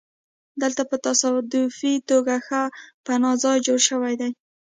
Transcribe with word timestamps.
دلته 0.61 0.81
په 0.89 0.95
تصادفي 1.05 1.93
توګه 2.09 2.35
ښه 2.45 2.61
پناه 3.05 3.35
ځای 3.43 3.57
جوړ 3.65 3.79
شوی 3.89 4.13
دی 4.21 4.31